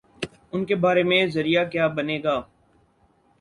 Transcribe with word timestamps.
ان 0.53 0.63
کے 0.65 0.75
بارے 0.83 1.03
میں 1.09 1.25
ذریعہ 1.35 1.63
کیا 1.71 1.87
بنے 1.95 2.17
گا؟ 2.23 2.35